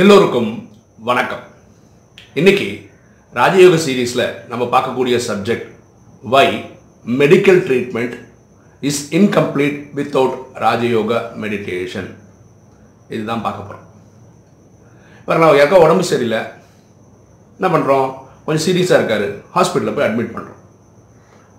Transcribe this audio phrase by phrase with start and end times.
[0.00, 0.50] எல்லோருக்கும்
[1.08, 1.42] வணக்கம்.
[2.40, 2.66] இன்னைக்கு
[3.38, 5.66] ராஜயோக சீரீஸில் நம்ம பார்க்கக்கூடிய subject
[6.34, 6.44] why
[7.20, 8.14] medical treatment
[8.88, 12.08] is incomplete without Rajyoga meditation
[13.14, 13.84] இதுதான் பார்க்க போகிறோம்
[15.18, 16.40] இப்போ நான் யாருக்கா உடம்பு சரியில்லை.
[17.58, 18.08] என்ன பண்ணுறோம்
[18.46, 19.26] கொஞ்சம் சீரியஸாக இருக்கார்.
[19.56, 20.62] ஹாஸ்பிட்டலில் போய் அட்மிட் பண்ணுறோம்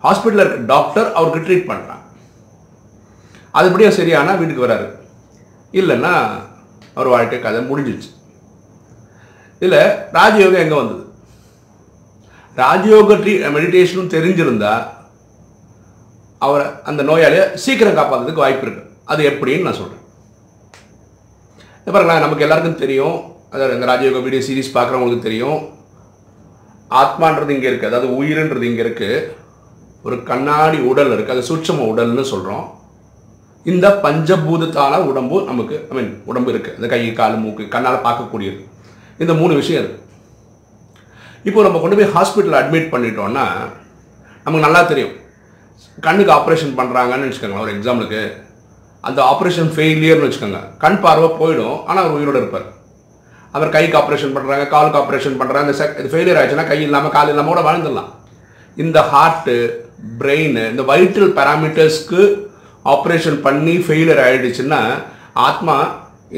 [0.06, 2.04] ஹாஸ்பிட்டலில் இருக்க டாக்டர் அவருக்கு ட்ரீட் பண்ணுறான்
[3.60, 4.90] அதுபடியும் சரியானா வீட்டுக்கு வராரு.
[5.82, 6.16] இல்லைன்னா
[6.98, 8.10] அவர் வாழ்க்கை கதை முடிஞ்சிச்சு
[9.64, 9.80] இதில்
[10.18, 11.04] ராஜயோகம் எங்கே வந்தது?
[12.62, 14.84] ராஜயோக ட்ரீ மெடிடேஷனும் தெரிஞ்சிருந்தால்
[16.46, 18.84] அவரை அந்த நோயாளியை சீக்கிரம் காப்பாற்றுறதுக்கு வாய்ப்பு இருக்கு.
[19.12, 20.02] அது எப்படின்னு நான் சொல்கிறேன்
[21.94, 23.18] பாருங்களேன் நமக்கு எல்லாருக்கும் தெரியும்.
[23.54, 25.60] அதாவது இந்த ராஜயோக வீடியோ சீரிஸ் பார்க்குறவங்களுக்கு தெரியும்.
[27.02, 29.26] ஆத்மான்றது இங்கே இருக்குது அதாவது உயிருன்றது இங்கே இருக்குது
[30.08, 32.66] ஒரு கண்ணாடி உடல் இருக்குது அது சூட்சம உடல்னு சொல்கிறோம்
[33.72, 38.62] இந்த பஞ்சபூதத்தான உடம்பு நமக்கு ஐ மீன் உடம்பு இருக்குது இந்த கை கால் மூக்கு கண்ணால் பார்க்கக்கூடியது.
[39.22, 40.00] இந்த மூணு விஷயம் இருக்கு.
[41.50, 43.46] இப்போ நம்ம கொண்டு போய் ஹாஸ்பிட்டல் அட்மிட் பண்ணிட்டோம்னா
[44.46, 45.14] நமக்கு நல்லா தெரியும்.
[46.06, 48.22] கண்ணுக்கு ஆப்ரேஷன் பண்ணுறாங்கன்னு வச்சுக்கோங்களேன் ஒரு எக்ஸாம்பிளுக்கு
[49.08, 50.62] அந்த ஆப்ரேஷன் ஃபெயிலியர்னு வச்சுக்கோங்க.
[50.84, 52.68] கண் பார்வை போயிடும் ஆனால் அவர் உயிரோடு இருப்பார்.
[53.56, 57.32] அவர் கைக்கு ஆப்ரேஷன் பண்ணுறாங்க காலுக்கு ஆப்ரேஷன் பண்ணுறாங்க இந்த செக் இது ஃபெயிலியர் ஆயிடுச்சுன்னா கை இல்லாமல் கால்
[57.34, 58.12] இல்லாமல் கூட வாழ்ந்துடலாம்.
[58.84, 59.56] இந்த ஹார்ட்டு
[60.22, 62.22] பிரெயின் இந்த வைட்டல் பேராமீட்டர்ஸ்க்கு
[62.94, 64.80] ஆப்ரேஷன் பண்ணி ஃபெயிலியர் ஆகிடுச்சுன்னா
[65.48, 65.76] ஆத்மா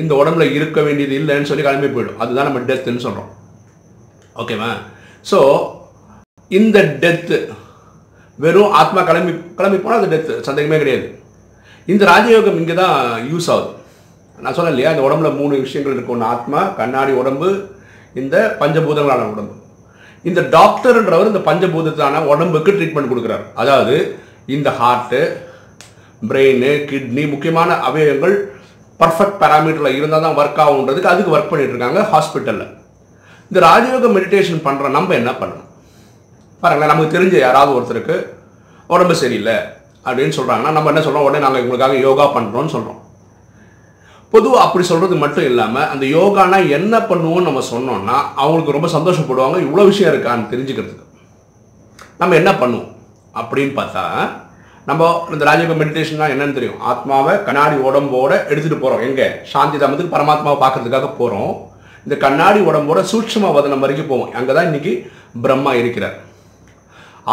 [0.01, 2.19] இந்த உடம்புல இருக்க வேண்டியது இல்லைன்னு சொல்லி கிளம்பி போயிடும்.
[2.23, 3.29] அதுதான் நம்ம டெத்துன்னு சொல்கிறோம்
[4.41, 4.71] ஓகேவா
[5.31, 5.39] ஸோ
[6.59, 7.37] இந்த டெத்து
[8.43, 11.07] வெறும் ஆத்மா கிளம்பி கிளம்பி போனால் அது டெத்து சந்தேகமே கிடையாது.
[11.91, 12.95] இந்த ராஜயோகம் இங்கே தான்
[13.31, 13.69] யூஸ் ஆகுது.
[14.43, 17.49] நான் சொன்னேன் இல்லையா இந்த உடம்புல மூணு விஷயங்கள் இருக்கும் ஒன்று ஆத்மா கண்ணாடி உடம்பு
[18.21, 19.53] இந்த பஞ்சபூதங்களான உடம்பு.
[20.29, 23.45] இந்த டாக்டர்ன்றவர் இந்த பஞ்சபூதத்தான உடம்புக்கு ட்ரீட்மெண்ட் கொடுக்குறாரு.
[23.61, 23.95] அதாவது
[24.55, 25.21] இந்த ஹார்ட்டு
[26.29, 28.35] பிரெயின் கிட்னி முக்கியமான அவயவங்கள்
[28.99, 32.67] பர்ஃபெக்ட் பேராமீட்டரில் இருந்தால் தான் ஒர்க் ஆகுன்றதுக்கு அதுக்கு ஒர்க் பண்ணிட்டு இருக்காங்க ஹாஸ்பிட்டலில்
[33.51, 35.61] இந்த ராஜயோக மெடிடேஷன் பண்ணுற நம்ம என்ன பண்ணணும்?
[36.63, 38.15] பாருங்களேன் நமக்கு தெரிஞ்ச யாராவது ஒருத்தருக்கு
[38.89, 39.57] உடம்பு சரியில்லை
[40.05, 43.01] அப்படின்னு சொல்கிறாங்கன்னா நம்ம என்ன சொல்கிறோம் உடனே நாங்கள் உங்களுக்காக யோகா பண்ணுறோம்னு சொல்கிறோம்
[44.33, 49.85] பொதுவாக அப்படி சொல்கிறது மட்டும் இல்லாமல் அந்த யோகானா என்ன பண்ணுவோம்னு நம்ம சொன்னோம்னா அவங்களுக்கு ரொம்ப சந்தோஷப்படுவாங்க இவ்வளோ
[49.85, 51.03] விஷயம் இருக்கான்னு தெரிஞ்சுக்கிறதுக்கு.
[52.19, 52.91] நம்ம என்ன பண்ணுவோம்
[53.33, 54.03] அப்படின்னு பார்த்தா
[54.89, 55.03] நம்ம
[55.33, 56.79] இந்த ராஜயோக மெடிடேஷன்னா என்னன்னு தெரியும்?
[56.89, 59.27] ஆத்மாவை கண்ணாடி உடம்போட எடுத்துகிட்டு போகிறோம் எங்கே?
[59.51, 61.53] சாந்தி தாமத்துக்கு பரமாத்மாவை பார்க்கறதுக்காக போகிறோம்
[62.05, 64.31] இந்த கண்ணாடி உடம்போட சூட்சம வதனம் வரைக்கும் போவோம்.
[64.33, 66.15] அங்கே தான் இன்னைக்கு பிரம்மா இருக்கிறார்.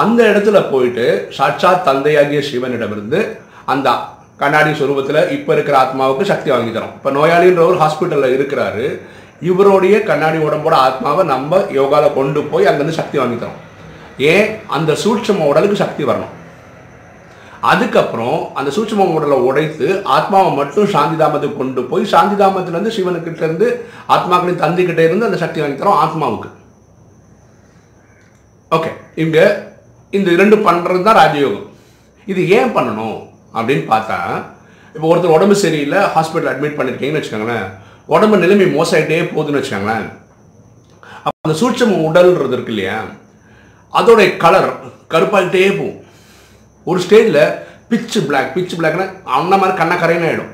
[0.02, 3.20] அந்த இடத்துல போயிட்டு சாட்சாத் தந்தையாகிய சிவனிடமிருந்து
[3.72, 3.88] அந்த
[4.42, 6.94] கண்ணாடி சுரூபத்தில் இப்போ இருக்கிற ஆத்மாவுக்கு சக்தி வாங்கி தரோம்.
[6.98, 8.86] இப்போ நோயாளின்ற ஒரு ஹாஸ்பிட்டலில் இருக்கிறாரு.
[9.50, 13.60] இவருடைய கண்ணாடி உடம்போட ஆத்மாவை நம்ம யோகாவில் கொண்டு போய் அங்கேருந்து சக்தி வாங்கி தரோம்.
[14.18, 14.46] ஏன்?
[14.68, 16.32] அந்த சூட்சம உடலுக்கு சக்தி வரணும்.
[17.70, 23.68] அதுக்கப்புறம் அந்த சூட்சம உடலை உடைத்து ஆத்மாவை மட்டும் சாந்தி தாமத்துக்கு கொண்டு போய் சாந்தி தாமத்திலேருந்து சிவனுக்கிட்ட இருந்து
[24.14, 26.50] ஆத்மாக்களின் தந்திக்கிட்டே இருந்து அந்த சக்தி வாங்கி தரோம் ஆத்மாவுக்கு.
[28.76, 28.90] ஓகே
[29.24, 29.38] இங்க
[30.18, 31.68] இந்த இரண்டு பண்ணுறது தான் ராஜயோகம்.
[32.32, 33.18] இது ஏன் பண்ணணும்
[33.56, 34.18] அப்படின்னு பார்த்தா
[34.94, 37.66] இப்போ ஒருத்தர் உடம்பு சரியில்லை ஹாஸ்பிட்டல் அட்மிட் பண்ணியிருக்கீங்கன்னு வச்சுக்கோங்களேன்.
[38.14, 40.06] உடம்பு நிலைமை மோசாயிட்டே போகுதுன்னு வச்சுக்கோங்களேன்.
[41.24, 42.98] அப்போ அந்த சூட்சம உடல்ன்றது இருக்கு இல்லையா?
[43.98, 44.70] அதோடைய கலர்
[45.12, 45.98] கருப்பாகிட்டே போகும்.
[46.86, 47.42] ஒரு ஸ்டேஜில்
[47.88, 50.52] பிச்சு பிளாக் பிச்சு பிளாக்னா அந்த மாதிரி கண்ணகரைன்னு ஆகிடும்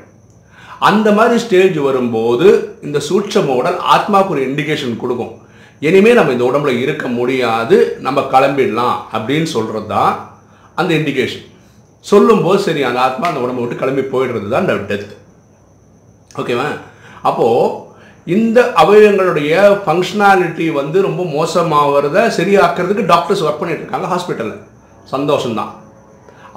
[0.89, 2.47] அந்த மாதிரி ஸ்டேஜ் வரும்போது
[2.81, 5.33] இந்த சூட்சம உடல் ஆத்மாவுக்கு ஒரு இண்டிகேஷன் கொடுக்கும்.
[5.81, 10.13] இனிமேல் நம்ம இந்த உடம்புல இருக்க முடியாது நம்ம கிளம்பிடலாம் அப்படின்னு சொல்கிறது தான்
[10.75, 11.45] அந்த இண்டிகேஷன்
[12.05, 15.13] சொல்லும்போது சரி அந்த ஆத்மா அந்த உடம்பை விட்டு கிளம்பி போயிடுறது தான் இந்த டெத்
[16.39, 16.67] ஓகேவா
[17.21, 17.87] அப்போது
[18.27, 19.53] இந்த அவயவங்களுடைய
[19.85, 24.59] ஃபங்க்ஷனாலிட்டி வந்து ரொம்ப மோசமாகிறத சரியாக்குறதுக்கு டாக்டர்ஸ் ஒர்க் பண்ணிட்டு இருக்காங்க ஹாஸ்பிட்டலில்
[25.11, 25.71] சந்தோஷம்தான்.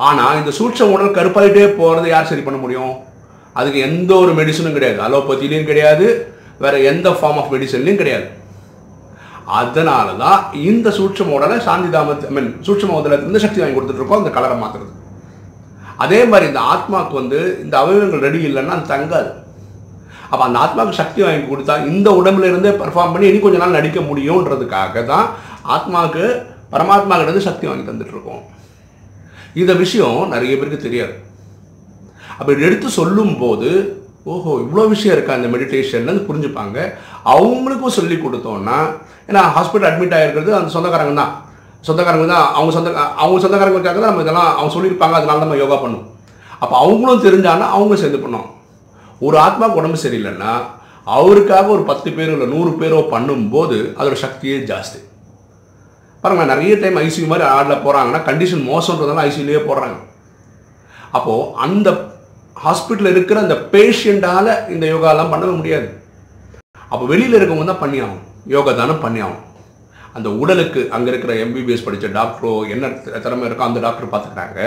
[0.09, 2.95] ஆனால் இந்த சூட்சம் உடல் கருப்பாயிட்டே போகிறத யார் சரி பண்ண முடியும்?
[3.59, 4.99] அதுக்கு எந்த ஒரு மெடிசனும் கிடையாது.
[5.07, 6.07] அலோபதிலையும் கிடையாது.
[6.65, 8.27] வேற எந்த ஃபார்ம் ஆஃப் மெடிசன்லையும் கிடையாது.
[9.61, 14.33] அதனால தான் இந்த சூட்சம உடலை சாந்தி தாமத்து ஐ மீன் சூட்சம உடலத்திலிருந்து சக்தி வாங்கி கொடுத்துட்ருக்கோம் அந்த
[14.37, 14.93] கலரை மாற்றுறது
[16.05, 19.31] அதே மாதிரி இந்த ஆத்மாவுக்கு வந்து இந்த அவயவங்கள் ரெடி இல்லைன்னா அது தங்காது.
[20.31, 24.01] அப்போ அந்த ஆத்மாவுக்கு சக்தி வாங்கி கொடுத்தா இந்த உடம்புல இருந்தே பெர்ஃபார்ம் பண்ணி இனி கொஞ்ச நாள் நடிக்க
[24.09, 25.27] முடியுன்றதுக்காக தான்
[25.75, 26.25] ஆத்மாவுக்கு
[26.75, 28.43] பரமாத்மா கிட்ட சக்தி வாங்கி தந்துட்டு இருக்கோம்.
[29.61, 31.15] இந்த விஷயம் நிறைய பேருக்கு தெரியாது.
[32.39, 33.71] அப்படி எடுத்து சொல்லும்போது
[34.33, 36.77] ஓஹோ இவ்வளோ விஷயம் இருக்கா இந்த மெடிடேஷன் புரிஞ்சுப்பாங்க.
[37.35, 38.79] அவங்களுக்கும் சொல்லி கொடுத்தோன்னா
[39.29, 41.33] ஏன்னா ஹாஸ்பிட்டல் அட்மிட் ஆகிருக்கிறது அந்த சொந்தக்காரங்க தான்.
[41.87, 42.91] சொந்தக்காரங்க தான் அவங்க சொந்த
[43.23, 46.09] அவங்க சொந்தக்காரங்களுக்காக தான் நம்ம இதெல்லாம் அவங்க சொல்லியிருப்பாங்க அதனால நம்ம யோகா பண்ணுவோம்
[46.63, 48.49] அப்போ அவங்களும் தெரிஞ்சானா அவங்களும் சேர்ந்து பண்ணோம்
[49.27, 50.53] ஒரு ஆத்மாவுக்கு உடம்பு சரியில்லைன்னா
[51.17, 55.01] அவருக்காக ஒரு பத்து பேரோ இல்லை நூறு பேரோ பண்ணும்போது அதோட சக்தியே ஜாஸ்தி.
[56.23, 59.97] பாருங்கள் நிறைய டைம் ஐசியூ மாதிரி ஆடில் போகிறாங்கன்னா கண்டிஷன் மோசன்றதுனால ஐசியூலேயே போடுறாங்க.
[61.17, 61.89] அப்போது அந்த
[62.65, 65.89] ஹாஸ்பிட்டலில் இருக்கிற அந்த பேஷண்ட்டால் இந்த யோகாலாம் பண்ணவே முடியாது.
[66.93, 67.99] அப்போ வெளியில் இருக்கவங்க தான் பண்ணி
[68.55, 69.23] யோகா தானம் பண்ணி
[70.17, 72.89] அந்த உடலுக்கு அங்கே இருக்கிற எம்பிபிஎஸ் படித்த டாக்டரோ என்ன
[73.25, 74.59] திறமை இருக்கோ அந்த டாக்டர் பார்த்துக்கிறாங்க.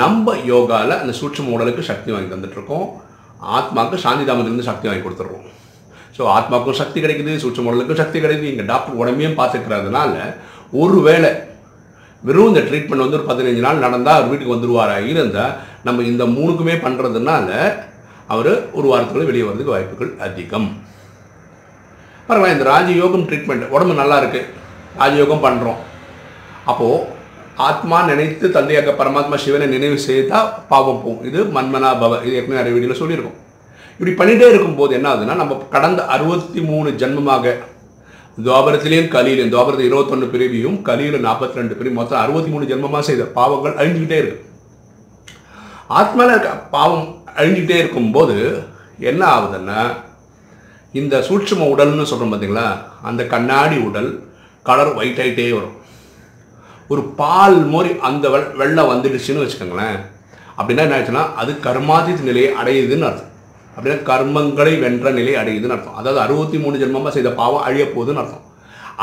[0.00, 2.84] நம்ம யோகாவில் அந்த சூட்சம உடலுக்கு சக்தி வாங்கி தந்துட்டுருக்கோம்.
[3.56, 5.48] ஆத்மாவுக்கு சாந்தி தாமத்திலிருந்து சக்தி வாங்கி கொடுத்துருவோம்
[6.16, 8.52] ஸோ ஆத்மாவுக்கும் சக்தி கிடைக்குது சூட்சம் உடலுக்கும் சக்தி கிடைக்குது.
[8.52, 10.14] இங்கே டாக்டர் உடம்பையும் பார்த்துக்கிறதுனால
[10.82, 11.30] ஒருவேளை
[12.22, 15.54] வெறும் இந்த ட்ரீட்மெண்ட் வந்து ஒரு பதினஞ்சு நாள் நடந்தால் அவர் வீட்டுக்கு வந்துடுவாரா இருந்தால்
[15.86, 17.48] நம்ம இந்த மூணுக்குமே பண்ணுறதுனால
[18.34, 20.68] அவர் ஒரு வாரத்துக்குள்ளே வெளியே வர்றதுக்கு வாய்ப்புகள் அதிகம்.
[22.28, 24.42] பரவாயில்ல இந்த ராஜயோகம் ட்ரீட்மெண்ட் உடம்பு நல்லா இருக்கு.
[25.00, 25.80] ராஜயோகம் பண்ணுறோம்
[26.70, 27.06] அப்போது
[27.68, 31.24] ஆத்மா நினைத்து தந்தையாக பரமாத்மா சிவனை நினைவு செய்தால் பாவம் போகும்.
[31.28, 33.38] இது மன்மனா பவ இது ஏற்கனவே நிறைய வீடியோவில் சொல்லியிருக்கோம்.
[33.96, 37.54] இப்படி பண்ணிகிட்டே இருக்கும்போது என்ன ஆகுதுன்னா நம்ம கடந்த அறுபத்தி மூணு ஜென்மமாக
[38.44, 43.78] துவாபரத்திலேயும் கலியிலும் துவாபரத்தில் இருபத்தொன்று பிரிவியும் கலியில் நாற்பத்தி ரெண்டு பிரிவு மொத்தம் அறுபத்தி மூணு ஜென்மமாக செய்த பாவங்கள்
[43.80, 44.38] அழிஞ்சுக்கிட்டே இருக்கு.
[45.98, 48.36] ஆத்மாவில் இருக்க பாவம் அழிஞ்சுக்கிட்டே இருக்கும்போது
[49.10, 49.80] என்ன ஆகுதுன்னா
[51.00, 52.68] இந்த சூட்சும உடல்னு சொல்கிறோம் பார்த்தீங்களா
[53.08, 54.10] அந்த கண்ணாடி உடல்
[54.68, 55.76] கலர் ஒயிட் ஆகிட்டே வரும்.
[56.92, 58.28] ஒரு பால் மாதிரி அந்த
[58.60, 59.98] வெள்ளம் வந்துடுச்சுன்னு வச்சுக்கோங்களேன்.
[60.58, 63.29] அப்படின்னா என்ன ஆச்சுன்னா அது கர்மாதித்த நிலையை அடையுதுன்னு அர்த்தம்.
[63.74, 65.98] அப்படின்னா கர்மங்களை வென்ற நிலை அடையுதுன்னு அர்த்தம்.
[66.00, 68.46] அதாவது அறுபத்தி மூணு ஜென்மமாக செய்த பாவம் அழிய போகுதுன்னு அர்த்தம்.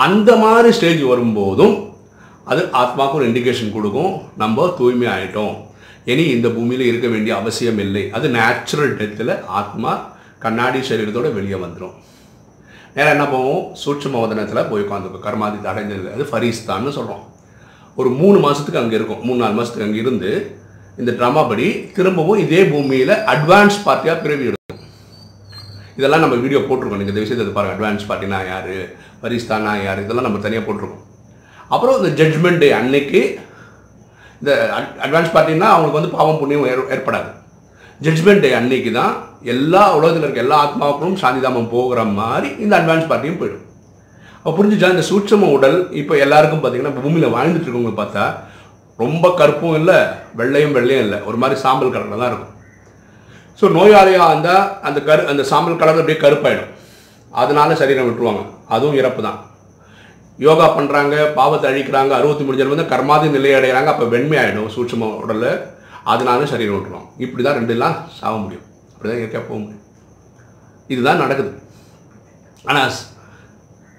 [0.06, 1.76] அந்த மாதிரி ஸ்டேஜ் வரும்போதும்
[2.52, 4.12] அது ஆத்மாவுக்கு ஒரு இண்டிகேஷன் கொடுக்கும்.
[4.42, 5.56] நம்ம தூய்மை ஆகிட்டோம்
[6.12, 8.04] இனி இந்த பூமியில் இருக்க வேண்டிய அவசியம் இல்லை.
[8.18, 9.94] அது நேச்சுரல் டெத்தில் ஆத்மா
[10.44, 11.96] கண்ணாடி சரீரத்தோட வெளியே வந்துடும்
[12.96, 16.08] நேரம் என்ன போவோம் சூட்சம வதனத்தில் போய் உட்காந்துருக்கும் கர்மாதி அடைஞ்சது.
[16.16, 17.26] அது ஃபரீஸ்தான்னு சொல்கிறோம்
[18.00, 19.22] ஒரு மூணு மாதத்துக்கு அங்கே இருக்கும்.
[19.28, 20.32] மூணு நாலு மாதத்துக்கு அங்கே இருந்து
[20.98, 24.80] இந்த ட்ராமா படி திரும்பவும் இதே பூமியில் அட்வான்ஸ் பார்ட்டியாக பிறவி எடுக்கும்.
[25.98, 26.98] இதெல்லாம் நம்ம வீடியோ போட்டிருக்கோம்.
[26.98, 28.72] நீங்கள் இந்த விஷயத்தை பாருங்கள் அட்வான்ஸ் பார்ட்டினா யார்?
[29.22, 30.02] பரிஸ்தானா யார்?
[30.02, 31.04] இதெல்லாம் நம்ம தனியாக போட்டிருக்கோம்.
[31.70, 33.40] அப்புறம் இந்த ஜட்ஜ்மெண்ட் டே அன்னைக்கு
[34.42, 34.70] இந்த
[35.04, 37.30] அட்வான்ஸ் பார்ட்டினா அவங்களுக்கு வந்து பாவம் புண்ணியம் ஏற்- ஏற்படாது.
[38.02, 39.14] ஜட்ஜ்மெண்ட் டே அன்னைக்கு தான்
[39.44, 43.66] எல்லா உலகத்தில் இருக்க எல்லா ஆத்மாவுக்கும் சாந்திதாமம் போகிற மாதிரி இந்த அட்வான்ஸ் பார்ட்டியும் போயிடும்.
[44.44, 44.90] அப்போ புரிஞ்சுச்சா?
[44.90, 48.26] இந்த சூட்சம உடல் இப்போ எல்லாருக்கும் பார்த்தீங்கன்னா இப்போ பூமியில் வாழ்ந்துட்டு இருக்கவங்க பார்த்தா
[49.04, 49.98] ரொம்ப கருப்பும் இல்லை
[50.40, 51.18] வெள்ளையும் வெள்ளையும் இல்லை.
[51.30, 52.54] ஒரு மாதிரி சாம்பல் கலரில் தான் இருக்கும்.
[53.60, 56.72] ஸோ நோயாளியாக இருந்தால் அந்த கரு அந்த சாம்பல் கலர் அப்படியே கருப்பாயிடும்.
[57.42, 58.44] அதனால சரீரம் விட்டுருவாங்க.
[58.76, 59.40] அதுவும் இறப்பு தான்.
[60.46, 65.10] யோகா பண்ணுறாங்க பாவத்தை அழிக்கிறாங்க அறுபத்தி மூணு ஜென்மம் வந்து கர்மாதி நிலை அடைகிறாங்க அப்போ வெண்மை ஆகிடும் சூட்சம
[65.24, 65.52] உடலில்.
[66.14, 68.66] அதனால சரீரம் விட்டுருவாங்க இப்படி தான் ரெண்டுலாம் சாக முடியும்.
[68.94, 69.84] அப்படி தான் இயற்கையாக போக முடியும்.
[70.94, 71.52] இதுதான் நடக்குது.
[72.70, 72.98] ஆனால்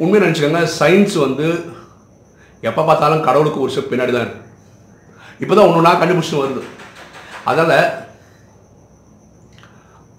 [0.03, 1.47] உண்மையை நினச்சிக்கோங்க சயின்ஸ் வந்து
[2.69, 4.47] எப்போ பார்த்தாலும் கடவுளுக்கு ஒரு ஸ்டெப் பின்னாடி தான் இருக்குது
[5.43, 6.63] இப்போ தான் ஒன்று ஒன்றா கண்டுபிடிச்சிட்டு வருது.
[7.51, 7.77] அதனால்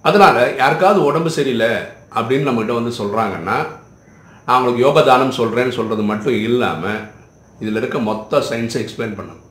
[0.09, 1.71] அதனால் யாருக்காவது உடம்பு சரியில்லை
[2.17, 3.57] அப்படின்னு நம்மகிட்ட வந்து சொல்கிறாங்கன்னா
[4.45, 7.01] நான் அவங்களுக்கு யோக தானம் சொல்கிறேன்னு சொல்கிறது மட்டும் இல்லாமல்
[7.63, 9.43] இதில் இருக்க மொத்த சயின்ஸை எக்ஸ்பிளைன் பண்ணணும்.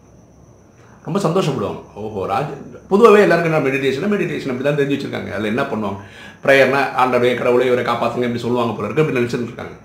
[1.07, 1.81] ரொம்ப சந்தோஷப்படுவாங்க.
[2.01, 2.51] ஓஹோ ராஜ்
[2.91, 5.31] பொதுவாகவே எல்லாருக்கும் என்ன மெடிடேஷன் மெடிடேஷன் அப்படி தான் தெரிஞ்சு வச்சுருக்காங்க.
[5.37, 6.01] அதில் என்ன பண்ணுவாங்க?
[6.45, 9.77] ப்ரேயர்னா ஆண்டவே கடவுளே இவரை காப்பாற்றுங்க இப்படி சொல்லுவாங்க போல இருக்கு அப்படி நினச்சிட்டு இருக்காங்க.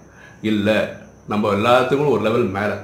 [0.52, 0.78] இல்லை
[1.32, 2.76] நம்ம எல்லாத்துக்கும் ஒரு லெவல் மேலே.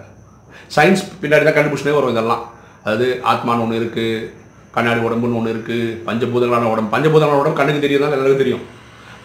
[0.76, 2.44] சயின்ஸ் பின்னாடி தான் கண்டுபிடிச்சினே வரும் இதெல்லாம்.
[2.84, 4.28] அதாவது ஆத்மான்னு ஒன்று இருக்குது
[4.76, 8.64] கண்ணாடி உடம்புன்னு ஒன்று இருக்குது பஞ்சபூதங்களான உடம்பு பஞ்சபூதங்களான உடம்பு கண்ணுக்கு தெரியும் தான் எல்லாருக்கும் தெரியும்?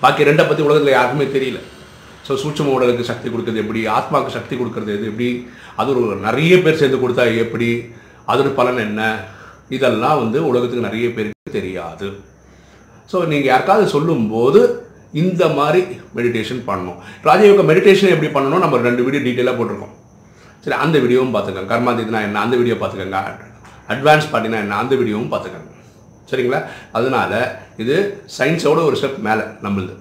[0.03, 1.61] பாக்கி ரெண்டை பற்றி உலகத்தில் யாருக்குமே தெரியல.
[2.27, 5.29] ஸோ சூட்சும உடலுக்கு சக்தி கொடுக்குறது எப்படி ஆத்மாவுக்கு சக்தி கொடுக்கறது எது எப்படி
[5.81, 7.69] அது ஒரு நிறைய பேர் சேர்ந்து கொடுத்தா எப்படி
[8.33, 9.03] அதோட பலன் என்ன?
[9.77, 12.07] இதெல்லாம் வந்து உலகத்துக்கு நிறைய பேருக்கு தெரியாது.
[13.11, 14.61] ஸோ நீங்கள் யாருக்காவது சொல்லும்போது
[15.23, 15.81] இந்த மாதிரி
[16.17, 16.99] மெடிடேஷன் பண்ணணும்.
[17.29, 19.95] ராஜயோக மெடிடேஷன் எப்படி பண்ணணும் நம்ம ரெண்டு வீடியோ டீட்டெயிலாக போட்டிருக்கோம்.
[20.65, 21.71] சரி அந்த வீடியோவும் பார்த்துக்கோங்க.
[21.75, 23.21] கர்மாதித்னா என்ன அந்த வீடியோ பார்த்துக்கோங்க.
[23.95, 25.71] அட்வான்ஸ் பார்ட்டினா என்ன அந்த வீடியோவும் பார்த்துக்கோங்க.
[26.31, 26.61] சரிங்களா?
[26.99, 27.33] அதனால
[27.83, 27.97] இது
[28.37, 29.95] சயின்ஸோட ஒரு ஸ்டெப் மேலே நம்மளுது.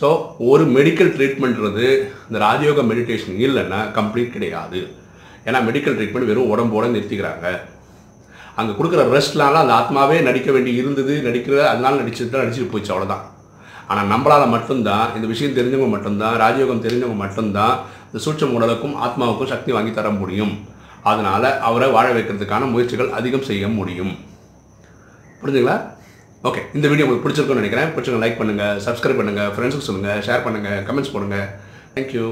[0.00, 0.08] ஸோ
[0.50, 1.86] ஒரு மெடிக்கல் ட்ரீட்மெண்ட்றது
[2.28, 4.80] இந்த ராஜயோக மெடிடேஷன் இல்லைன்னா கம்ப்ளீட் கிடையாது.
[5.48, 7.46] ஏன்னா மெடிக்கல் ட்ரீட்மெண்ட் வெறும் உடம்போட நிறுத்திக்கிறாங்க.
[8.58, 13.24] அங்கே கொடுக்குற ரெஸ்ட்லாம் அந்த ஆத்மாவே நடிக்க வேண்டி இருந்தது நடிக்கிற அதனால நடிச்சுட்டு தான் நடிச்சுட்டு போச்சு அவ்வளோதான்
[13.90, 17.74] ஆனால் நம்மளால் மட்டும்தான் இந்த விஷயம் தெரிஞ்சவங்க மட்டும்தான் ராஜயோகம் தெரிஞ்சவங்க மட்டும்தான்
[18.10, 20.52] இந்த சூட்சம் உடலுக்கும் ஆத்மாவுக்கும் சக்தி வாங்கி தர முடியும்.
[21.10, 24.12] அதனால் அவரை வாழ வைக்கிறதுக்கான முயற்சிகள் அதிகம் செய்ய முடியும்.
[25.42, 25.76] புரிஞ்சுங்களா
[26.48, 27.90] ஓகே இந்த வீடியோ உங்களுக்கு பிடிச்சிருக்கும்னு நினைக்கிறேன்.
[27.94, 31.46] பிடிச்சிருங்க லைக் பண்ணுங்கள் சப்ஸ்கிரைப் பண்ணுங்கள் ஃப்ரெண்ட்ஸுக்கு சொல்லுங்கள் ஷேர் பண்ணுங்கள் கமெண்ட்ஸ் பண்ணுங்கள்
[31.94, 32.26] தேங்க்யூ